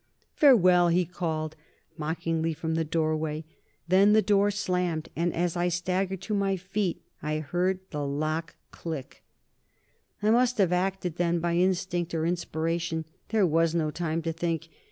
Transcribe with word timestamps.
"Farewell!" 0.33 0.87
he 0.87 1.05
called 1.05 1.55
mockingly 1.95 2.55
from 2.55 2.73
the 2.73 2.83
doorway. 2.83 3.45
Then 3.87 4.13
the 4.13 4.23
door 4.23 4.49
slammed, 4.49 5.09
and 5.15 5.31
as 5.31 5.55
I 5.55 5.67
staggered 5.67 6.21
to 6.21 6.33
my 6.33 6.57
feet, 6.57 7.03
I 7.21 7.37
heard 7.37 7.81
the 7.91 8.03
lock 8.03 8.55
click. 8.71 9.21
I 10.23 10.31
must 10.31 10.57
have 10.57 10.71
acted 10.73 11.17
then 11.17 11.37
by 11.39 11.53
instinct 11.55 12.15
or 12.15 12.25
inspiration. 12.25 13.05
There 13.29 13.45
was 13.45 13.75
no 13.75 13.91
time 13.91 14.23
to 14.23 14.33
think. 14.33 14.69